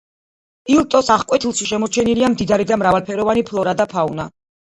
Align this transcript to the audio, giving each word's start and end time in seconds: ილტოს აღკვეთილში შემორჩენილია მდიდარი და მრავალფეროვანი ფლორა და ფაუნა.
ილტოს 0.75 1.09
აღკვეთილში 1.15 1.67
შემორჩენილია 1.71 2.31
მდიდარი 2.35 2.67
და 2.71 2.79
მრავალფეროვანი 2.83 3.47
ფლორა 3.51 3.77
და 3.83 3.87
ფაუნა. 3.93 4.27